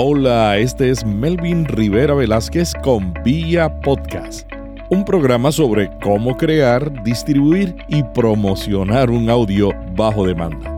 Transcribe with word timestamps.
Hola, 0.00 0.58
este 0.58 0.90
es 0.90 1.04
Melvin 1.04 1.64
Rivera 1.64 2.14
Velázquez 2.14 2.72
con 2.84 3.12
Vía 3.24 3.80
Podcast, 3.80 4.48
un 4.90 5.04
programa 5.04 5.50
sobre 5.50 5.90
cómo 6.00 6.36
crear, 6.36 7.02
distribuir 7.02 7.74
y 7.88 8.04
promocionar 8.04 9.10
un 9.10 9.28
audio 9.28 9.72
bajo 9.96 10.24
demanda. 10.24 10.72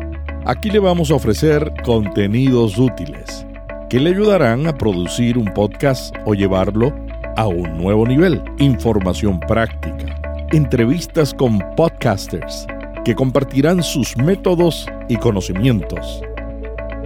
Aquí 0.46 0.70
le 0.70 0.78
vamos 0.78 1.10
a 1.10 1.16
ofrecer 1.16 1.70
contenidos 1.84 2.78
útiles 2.78 3.46
que 3.90 4.00
le 4.00 4.08
ayudarán 4.08 4.66
a 4.66 4.72
producir 4.72 5.36
un 5.36 5.52
podcast 5.52 6.16
o 6.24 6.32
llevarlo 6.32 6.90
a 7.36 7.46
un 7.46 7.76
nuevo 7.76 8.06
nivel, 8.06 8.42
información 8.58 9.38
práctica, 9.40 10.46
entrevistas 10.52 11.34
con 11.34 11.58
podcasters 11.76 12.66
que 13.04 13.14
compartirán 13.14 13.82
sus 13.82 14.16
métodos 14.16 14.86
y 15.10 15.16
conocimientos. 15.18 16.22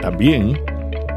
También 0.01 0.57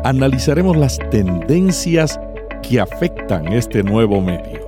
analizaremos 0.03 0.77
las 0.77 0.97
tendencias 1.09 2.19
que 2.61 2.79
afectan 2.79 3.47
este 3.53 3.83
nuevo 3.83 4.21
medio. 4.21 4.65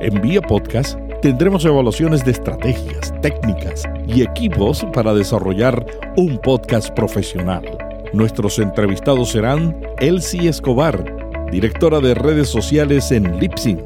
En 0.00 0.20
Vía 0.20 0.40
Podcast 0.40 0.98
tendremos 1.22 1.64
evaluaciones 1.64 2.24
de 2.24 2.32
estrategias, 2.32 3.12
técnicas 3.22 3.84
y 4.06 4.22
equipos 4.22 4.86
para 4.92 5.14
desarrollar 5.14 5.84
un 6.16 6.38
podcast 6.38 6.90
profesional. 6.90 7.64
Nuestros 8.12 8.58
entrevistados 8.58 9.30
serán 9.30 9.76
Elsie 9.98 10.48
Escobar, 10.48 11.04
directora 11.50 12.00
de 12.00 12.14
redes 12.14 12.48
sociales 12.48 13.10
en 13.12 13.38
Lipsyn 13.38 13.82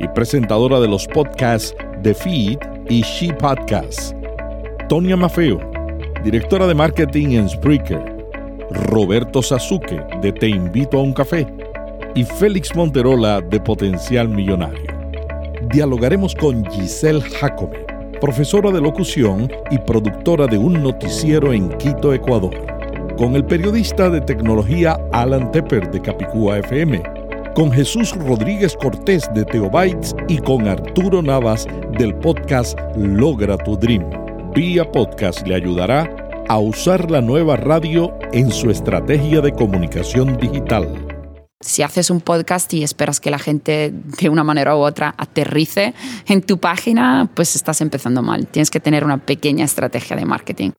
y 0.00 0.08
presentadora 0.08 0.80
de 0.80 0.88
los 0.88 1.06
podcasts 1.06 1.74
The 2.02 2.14
Feed 2.14 2.58
y 2.88 3.02
She 3.02 3.32
Podcast. 3.34 4.14
Tonia 4.88 5.16
Mafeo, 5.16 5.58
directora 6.22 6.66
de 6.66 6.74
marketing 6.74 7.30
en 7.30 7.48
Spreaker 7.48 8.13
Roberto 8.70 9.42
Sasuke 9.42 10.04
de 10.20 10.32
Te 10.32 10.48
Invito 10.48 10.98
a 10.98 11.02
un 11.02 11.12
Café 11.12 11.46
y 12.14 12.24
Félix 12.24 12.74
Monterola 12.74 13.40
de 13.40 13.60
Potencial 13.60 14.28
Millonario. 14.28 14.86
Dialogaremos 15.70 16.34
con 16.34 16.64
Giselle 16.70 17.20
Jacome, 17.20 17.78
profesora 18.20 18.70
de 18.70 18.80
locución 18.80 19.50
y 19.70 19.78
productora 19.78 20.46
de 20.46 20.58
un 20.58 20.82
noticiero 20.82 21.52
en 21.52 21.68
Quito, 21.78 22.12
Ecuador, 22.14 22.54
con 23.16 23.34
el 23.34 23.44
periodista 23.44 24.10
de 24.10 24.20
tecnología 24.20 24.98
Alan 25.12 25.50
Tepper 25.50 25.90
de 25.90 26.00
Capicúa 26.00 26.58
FM, 26.58 27.02
con 27.54 27.70
Jesús 27.70 28.14
Rodríguez 28.16 28.76
Cortés 28.76 29.28
de 29.34 29.44
Teobytes 29.44 30.14
y 30.28 30.38
con 30.38 30.66
Arturo 30.66 31.22
Navas 31.22 31.66
del 31.98 32.14
podcast 32.16 32.78
Logra 32.96 33.56
tu 33.58 33.76
Dream. 33.76 34.04
Vía 34.54 34.90
Podcast 34.90 35.46
le 35.46 35.56
ayudará 35.56 36.23
a 36.48 36.58
usar 36.58 37.10
la 37.10 37.20
nueva 37.20 37.56
radio 37.56 38.16
en 38.32 38.50
su 38.50 38.70
estrategia 38.70 39.40
de 39.40 39.52
comunicación 39.52 40.36
digital. 40.36 41.08
Si 41.60 41.82
haces 41.82 42.10
un 42.10 42.20
podcast 42.20 42.72
y 42.74 42.82
esperas 42.82 43.20
que 43.20 43.30
la 43.30 43.38
gente 43.38 43.90
de 43.92 44.28
una 44.28 44.44
manera 44.44 44.76
u 44.76 44.80
otra 44.80 45.14
aterrice 45.16 45.94
en 46.26 46.42
tu 46.42 46.58
página, 46.58 47.30
pues 47.34 47.56
estás 47.56 47.80
empezando 47.80 48.22
mal. 48.22 48.46
Tienes 48.46 48.70
que 48.70 48.80
tener 48.80 49.04
una 49.04 49.18
pequeña 49.18 49.64
estrategia 49.64 50.16
de 50.16 50.26
marketing. 50.26 50.70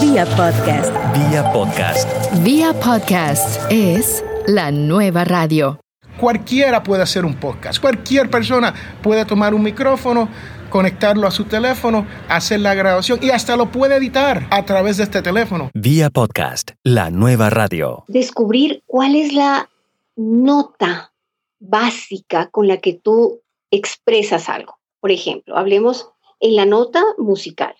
Vía 0.00 0.26
podcast. 0.26 0.92
Vía 1.12 1.52
podcast. 1.52 2.08
Vía 2.44 2.72
podcast 2.74 3.60
es 3.70 4.24
la 4.46 4.70
nueva 4.70 5.24
radio. 5.24 5.80
Cualquiera 6.20 6.82
puede 6.82 7.02
hacer 7.02 7.24
un 7.24 7.34
podcast. 7.34 7.80
Cualquier 7.80 8.30
persona 8.30 8.72
puede 9.02 9.24
tomar 9.24 9.54
un 9.54 9.62
micrófono 9.62 10.28
conectarlo 10.74 11.28
a 11.28 11.30
su 11.30 11.44
teléfono, 11.44 12.04
hacer 12.28 12.58
la 12.58 12.74
grabación 12.74 13.20
y 13.22 13.30
hasta 13.30 13.56
lo 13.56 13.70
puede 13.70 13.94
editar 13.94 14.48
a 14.50 14.64
través 14.64 14.96
de 14.96 15.04
este 15.04 15.22
teléfono. 15.22 15.70
Vía 15.72 16.10
podcast, 16.10 16.72
la 16.82 17.12
nueva 17.12 17.48
radio. 17.48 18.02
Descubrir 18.08 18.82
cuál 18.84 19.14
es 19.14 19.32
la 19.32 19.70
nota 20.16 21.12
básica 21.60 22.48
con 22.50 22.66
la 22.66 22.78
que 22.78 22.92
tú 22.92 23.42
expresas 23.70 24.48
algo. 24.48 24.80
Por 24.98 25.12
ejemplo, 25.12 25.56
hablemos 25.56 26.10
en 26.40 26.56
la 26.56 26.66
nota 26.66 27.04
musical. 27.18 27.76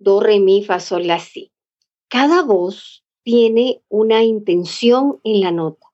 Do, 0.00 0.18
re, 0.18 0.40
mi, 0.40 0.64
fa, 0.64 0.80
sol, 0.80 1.06
la, 1.06 1.20
si. 1.20 1.52
Cada 2.08 2.42
voz 2.42 3.04
tiene 3.22 3.80
una 3.88 4.24
intención 4.24 5.20
en 5.22 5.40
la 5.40 5.52
nota. 5.52 5.86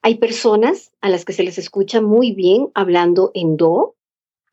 Hay 0.00 0.14
personas 0.14 0.92
a 1.02 1.10
las 1.10 1.26
que 1.26 1.34
se 1.34 1.42
les 1.42 1.58
escucha 1.58 2.00
muy 2.00 2.32
bien 2.32 2.70
hablando 2.72 3.32
en 3.34 3.58
do, 3.58 3.96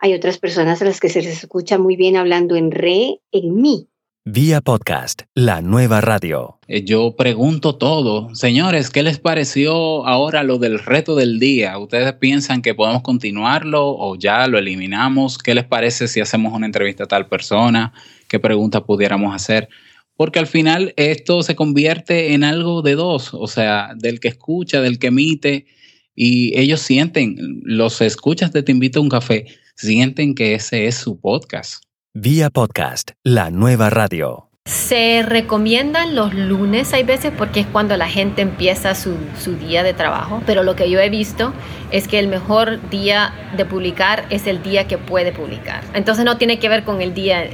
hay 0.01 0.15
otras 0.15 0.39
personas 0.39 0.81
a 0.81 0.85
las 0.85 0.99
que 0.99 1.09
se 1.09 1.21
les 1.21 1.43
escucha 1.43 1.77
muy 1.77 1.95
bien 1.95 2.17
hablando 2.17 2.55
en 2.55 2.71
re, 2.71 3.21
en 3.31 3.61
mi. 3.61 3.87
Vía 4.25 4.59
podcast, 4.61 5.23
la 5.35 5.61
nueva 5.61 6.01
radio. 6.01 6.59
Eh, 6.67 6.83
yo 6.83 7.15
pregunto 7.15 7.75
todo. 7.75 8.33
Señores, 8.33 8.89
¿qué 8.89 9.03
les 9.03 9.19
pareció 9.19 10.05
ahora 10.07 10.41
lo 10.41 10.57
del 10.57 10.79
reto 10.79 11.15
del 11.15 11.39
día? 11.39 11.77
¿Ustedes 11.77 12.13
piensan 12.13 12.63
que 12.63 12.73
podemos 12.73 13.03
continuarlo 13.03 13.89
o 13.89 14.15
ya 14.15 14.47
lo 14.47 14.57
eliminamos? 14.57 15.37
¿Qué 15.37 15.53
les 15.53 15.65
parece 15.65 16.07
si 16.07 16.19
hacemos 16.19 16.53
una 16.53 16.65
entrevista 16.65 17.03
a 17.03 17.07
tal 17.07 17.27
persona? 17.27 17.93
¿Qué 18.27 18.39
preguntas 18.39 18.81
pudiéramos 18.81 19.35
hacer? 19.35 19.69
Porque 20.15 20.39
al 20.39 20.47
final 20.47 20.95
esto 20.97 21.43
se 21.43 21.55
convierte 21.55 22.33
en 22.33 22.43
algo 22.43 22.81
de 22.81 22.95
dos, 22.95 23.35
o 23.35 23.45
sea, 23.45 23.91
del 23.95 24.19
que 24.19 24.29
escucha, 24.29 24.81
del 24.81 24.97
que 24.97 25.07
emite, 25.07 25.67
y 26.15 26.57
ellos 26.59 26.81
sienten, 26.81 27.61
los 27.63 28.01
escuchas 28.01 28.51
de 28.51 28.63
Te 28.63 28.71
invito 28.71 28.99
a 28.99 29.03
un 29.03 29.09
café, 29.09 29.45
sienten 29.75 30.35
que 30.35 30.55
ese 30.55 30.87
es 30.87 30.95
su 30.95 31.19
podcast. 31.19 31.83
Vía 32.13 32.49
podcast, 32.49 33.11
la 33.23 33.51
nueva 33.51 33.89
radio. 33.89 34.49
Se 34.65 35.23
recomiendan 35.23 36.15
los 36.15 36.33
lunes, 36.33 36.93
hay 36.93 37.03
veces, 37.03 37.31
porque 37.35 37.61
es 37.61 37.67
cuando 37.67 37.97
la 37.97 38.07
gente 38.07 38.41
empieza 38.41 38.93
su, 38.93 39.17
su, 39.39 39.55
día 39.55 39.81
de 39.81 39.93
trabajo, 39.93 40.43
pero 40.45 40.61
lo 40.63 40.75
que 40.75 40.89
yo 40.89 40.99
he 40.99 41.09
visto 41.09 41.51
es 41.91 42.07
que 42.07 42.19
el 42.19 42.27
mejor 42.27 42.89
día 42.89 43.33
de 43.57 43.65
publicar 43.65 44.25
es 44.29 44.45
el 44.45 44.61
día 44.61 44.87
que 44.87 44.97
puede 44.97 45.31
publicar. 45.31 45.83
Entonces 45.93 46.25
no 46.25 46.37
tiene 46.37 46.59
que 46.59 46.69
ver 46.69 46.83
con 46.83 47.01
el 47.01 47.13
día 47.13 47.49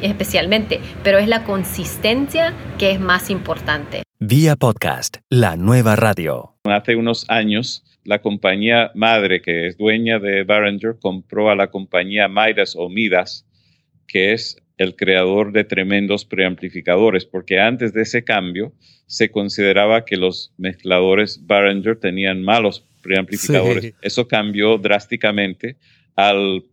especialmente, 0.00 0.80
pero 1.04 1.18
es 1.18 1.28
la 1.28 1.44
consistencia 1.44 2.52
que 2.76 2.90
es 2.90 3.00
más 3.00 3.30
importante. 3.30 4.02
Vía 4.18 4.56
podcast, 4.56 5.18
la 5.30 5.56
nueva 5.56 5.96
radio. 5.96 6.54
Hace 6.64 6.96
unos 6.96 7.24
años 7.28 7.84
la 8.04 8.20
compañía 8.20 8.90
madre, 8.94 9.42
que 9.42 9.66
es 9.66 9.76
dueña 9.76 10.18
de 10.18 10.42
Behringer, 10.42 10.96
compró 11.00 11.50
a 11.50 11.56
la 11.56 11.68
compañía 11.68 12.28
Midas 12.28 12.74
o 12.76 12.88
Midas, 12.88 13.46
que 14.06 14.32
es 14.32 14.56
el 14.76 14.96
creador 14.96 15.52
de 15.52 15.64
tremendos 15.64 16.24
preamplificadores, 16.24 17.24
porque 17.24 17.60
antes 17.60 17.92
de 17.92 18.02
ese 18.02 18.24
cambio 18.24 18.72
se 19.06 19.30
consideraba 19.30 20.04
que 20.04 20.16
los 20.16 20.52
mezcladores 20.58 21.46
Behringer 21.46 21.96
tenían 21.96 22.42
malos 22.42 22.84
preamplificadores. 23.02 23.94
Eso 24.02 24.26
cambió 24.26 24.78
drásticamente 24.78 25.76
al 26.16 26.64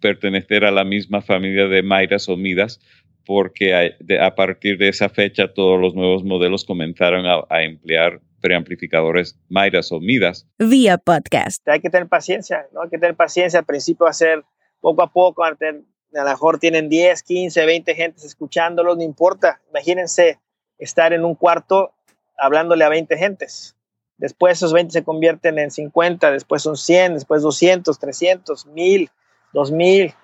pertenecer 0.00 0.64
a 0.64 0.72
la 0.72 0.84
misma 0.84 1.22
familia 1.22 1.68
de 1.68 1.82
Midas 1.82 2.28
o 2.28 2.36
Midas, 2.36 2.80
porque 3.24 3.72
a, 3.74 4.34
partir 4.34 4.78
de 4.78 4.88
esa 4.88 5.08
fecha 5.08 5.54
todos 5.54 5.80
los 5.80 5.94
nuevos 5.94 6.24
modelos 6.24 6.64
comenzaron 6.64 7.24
a 7.26 7.62
emplear 7.62 8.20
preamplificadores 8.42 9.38
Midas 9.48 9.90
o 9.92 10.00
Midas. 10.00 10.46
Vía 10.58 10.98
podcast. 10.98 11.66
Hay 11.68 11.80
que 11.80 11.88
tener 11.88 12.08
paciencia, 12.08 12.66
¿no? 12.72 12.82
Hay 12.82 12.90
que 12.90 12.98
tener 12.98 13.14
paciencia. 13.14 13.60
Al 13.60 13.64
principio 13.64 14.04
va 14.04 14.10
a 14.10 14.14
ser 14.14 14.44
poco 14.80 15.02
a 15.02 15.10
poco, 15.10 15.44
a 15.44 15.50
lo 15.50 16.24
mejor 16.24 16.58
tienen 16.58 16.88
10, 16.90 17.22
15, 17.22 17.64
20 17.64 17.94
gentes 17.94 18.24
escuchándolos, 18.24 18.96
no 18.98 19.02
importa. 19.02 19.62
Imagínense 19.70 20.40
estar 20.76 21.12
en 21.12 21.24
un 21.24 21.36
cuarto 21.36 21.94
hablándole 22.36 22.84
a 22.84 22.88
20 22.88 23.16
gentes. 23.16 23.76
Después 24.18 24.58
esos 24.58 24.72
20 24.72 24.92
se 24.92 25.04
convierten 25.04 25.58
en 25.58 25.70
50, 25.70 26.32
después 26.32 26.62
son 26.62 26.76
100, 26.76 27.14
después 27.14 27.42
200, 27.42 27.98
300, 27.98 28.66
1000, 28.66 29.10
2000, 29.52 30.14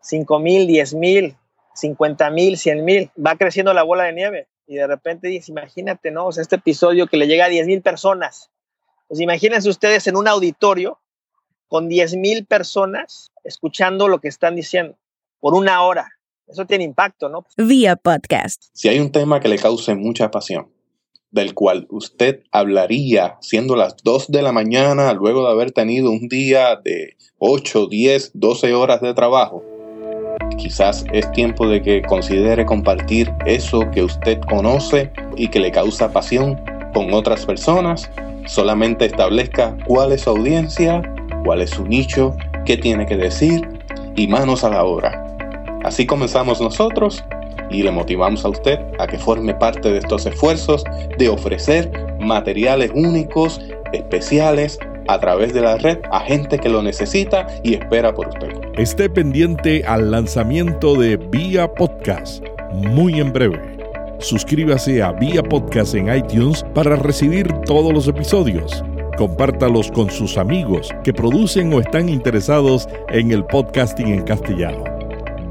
5000, 0.00 0.66
10000, 0.66 1.36
50000, 1.74 2.56
100000. 2.56 3.10
Va 3.24 3.36
creciendo 3.36 3.72
la 3.72 3.84
bola 3.84 4.04
de 4.04 4.12
nieve 4.12 4.48
y 4.66 4.76
de 4.76 4.86
repente 4.86 5.28
dices, 5.28 5.48
imagínate, 5.48 6.10
¿no? 6.10 6.26
O 6.26 6.32
sea, 6.32 6.42
este 6.42 6.56
episodio 6.56 7.06
que 7.06 7.16
le 7.16 7.26
llega 7.26 7.46
a 7.46 7.48
10 7.48 7.66
mil 7.66 7.82
personas. 7.82 8.50
Pues 9.08 9.20
imagínense 9.20 9.68
ustedes 9.68 10.06
en 10.06 10.16
un 10.16 10.26
auditorio 10.26 10.98
con 11.68 11.88
10 11.88 12.16
mil 12.16 12.46
personas 12.46 13.32
escuchando 13.44 14.08
lo 14.08 14.20
que 14.20 14.28
están 14.28 14.56
diciendo 14.56 14.96
por 15.38 15.54
una 15.54 15.82
hora. 15.82 16.08
Eso 16.46 16.66
tiene 16.66 16.84
impacto, 16.84 17.28
¿no? 17.28 17.44
Vía 17.56 17.96
podcast. 17.96 18.64
Si 18.72 18.88
hay 18.88 19.00
un 19.00 19.10
tema 19.10 19.40
que 19.40 19.48
le 19.48 19.58
cause 19.58 19.94
mucha 19.94 20.30
pasión, 20.30 20.72
del 21.30 21.54
cual 21.54 21.86
usted 21.90 22.42
hablaría 22.50 23.36
siendo 23.40 23.76
las 23.76 23.96
2 24.02 24.28
de 24.28 24.42
la 24.42 24.52
mañana 24.52 25.12
luego 25.12 25.44
de 25.44 25.50
haber 25.50 25.72
tenido 25.72 26.10
un 26.10 26.28
día 26.28 26.76
de 26.76 27.16
8, 27.38 27.86
10, 27.88 28.30
12 28.34 28.74
horas 28.74 29.00
de 29.00 29.14
trabajo, 29.14 29.64
Quizás 30.56 31.04
es 31.12 31.30
tiempo 31.32 31.68
de 31.68 31.82
que 31.82 32.02
considere 32.02 32.64
compartir 32.64 33.32
eso 33.44 33.90
que 33.90 34.02
usted 34.02 34.40
conoce 34.40 35.10
y 35.36 35.48
que 35.48 35.60
le 35.60 35.70
causa 35.70 36.12
pasión 36.12 36.60
con 36.94 37.12
otras 37.12 37.44
personas. 37.44 38.10
Solamente 38.46 39.06
establezca 39.06 39.76
cuál 39.86 40.12
es 40.12 40.22
su 40.22 40.30
audiencia, 40.30 41.02
cuál 41.44 41.62
es 41.62 41.70
su 41.70 41.84
nicho, 41.86 42.34
qué 42.64 42.76
tiene 42.76 43.06
que 43.06 43.16
decir 43.16 43.68
y 44.16 44.26
manos 44.26 44.64
a 44.64 44.70
la 44.70 44.84
obra. 44.84 45.22
Así 45.84 46.06
comenzamos 46.06 46.60
nosotros 46.60 47.22
y 47.70 47.82
le 47.82 47.90
motivamos 47.90 48.44
a 48.44 48.48
usted 48.48 48.78
a 48.98 49.06
que 49.06 49.18
forme 49.18 49.54
parte 49.54 49.90
de 49.92 49.98
estos 49.98 50.26
esfuerzos 50.26 50.84
de 51.18 51.28
ofrecer 51.28 51.90
materiales 52.18 52.90
únicos, 52.94 53.60
especiales, 53.92 54.78
a 55.08 55.18
través 55.20 55.52
de 55.54 55.62
la 55.62 55.76
red 55.76 55.98
a 56.10 56.20
gente 56.20 56.58
que 56.58 56.68
lo 56.68 56.82
necesita 56.82 57.46
y 57.62 57.74
espera 57.74 58.14
por 58.14 58.28
usted. 58.28 58.48
Esté 58.76 59.08
pendiente 59.08 59.84
al 59.86 60.10
lanzamiento 60.10 60.94
de 60.94 61.16
Vía 61.16 61.72
Podcast 61.72 62.42
muy 62.76 63.20
en 63.20 63.32
breve. 63.32 63.60
Suscríbase 64.18 65.02
a 65.02 65.12
Vía 65.12 65.42
Podcast 65.42 65.94
en 65.94 66.14
iTunes 66.14 66.64
para 66.74 66.96
recibir 66.96 67.52
todos 67.64 67.92
los 67.92 68.08
episodios. 68.08 68.84
Compártalos 69.16 69.90
con 69.90 70.10
sus 70.10 70.36
amigos 70.36 70.90
que 71.04 71.12
producen 71.12 71.72
o 71.72 71.80
están 71.80 72.08
interesados 72.08 72.88
en 73.08 73.32
el 73.32 73.44
podcasting 73.44 74.08
en 74.08 74.22
castellano. 74.22 74.84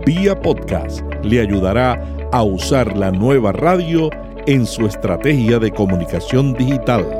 Vía 0.05 0.39
Podcast 0.39 1.01
le 1.23 1.41
ayudará 1.41 1.99
a 2.31 2.43
usar 2.43 2.95
la 2.95 3.11
nueva 3.11 3.51
radio 3.51 4.09
en 4.45 4.65
su 4.65 4.85
estrategia 4.85 5.57
de 5.57 5.71
comunicación 5.71 6.53
digital. 6.53 7.19